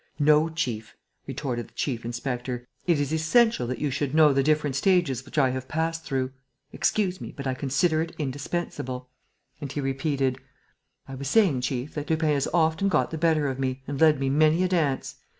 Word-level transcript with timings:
"No, 0.17 0.49
chief," 0.49 0.95
retorted 1.27 1.67
the 1.67 1.75
chief 1.75 2.03
inspector, 2.03 2.65
"it 2.87 2.99
is 2.99 3.13
essential 3.13 3.67
that 3.67 3.77
you 3.77 3.91
should 3.91 4.15
know 4.15 4.33
the 4.33 4.41
different 4.41 4.75
stages 4.75 5.23
which 5.23 5.37
I 5.37 5.51
have 5.51 5.67
passed 5.67 6.05
through. 6.05 6.31
Excuse 6.73 7.21
me, 7.21 7.31
but 7.31 7.45
I 7.45 7.53
consider 7.53 8.01
it 8.01 8.15
indispensable." 8.17 9.11
And 9.61 9.71
he 9.71 9.79
repeated: 9.79 10.39
"I 11.07 11.13
was 11.13 11.27
saying, 11.27 11.61
chief, 11.61 11.93
that 11.93 12.09
Lupin 12.09 12.29
has 12.29 12.47
often 12.51 12.87
got 12.89 13.11
the 13.11 13.19
better 13.19 13.47
of 13.47 13.59
me 13.59 13.83
and 13.87 14.01
led 14.01 14.19
me 14.19 14.31
many 14.31 14.63
a 14.63 14.67
dance. 14.67 15.17